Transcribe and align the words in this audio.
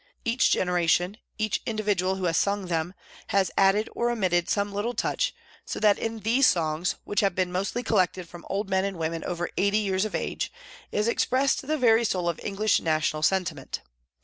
Each 0.25 0.49
generation, 0.49 1.17
each 1.37 1.61
individual 1.67 2.15
who 2.15 2.23
has 2.25 2.35
sung 2.35 2.65
them, 2.65 2.95
has 3.27 3.51
added 3.55 3.87
or 3.93 4.09
omitted 4.09 4.49
some 4.49 4.73
little 4.73 4.95
touch, 4.95 5.31
so 5.63 5.79
that 5.79 5.99
in 5.99 6.21
these 6.21 6.47
songs, 6.47 6.95
which 7.03 7.19
have 7.19 7.35
been 7.35 7.51
mostly 7.51 7.83
collected 7.83 8.27
from 8.27 8.43
old 8.49 8.67
men 8.67 8.83
and 8.83 8.97
women 8.97 9.23
over 9.23 9.51
eighty 9.57 9.77
years 9.77 10.03
of 10.03 10.15
age, 10.15 10.51
is 10.91 11.07
expressed 11.07 11.61
the 11.67 11.77
very 11.77 12.03
soul 12.03 12.27
of 12.27 12.39
English 12.43 12.79
national 12.79 13.21
sentiment. 13.21 13.81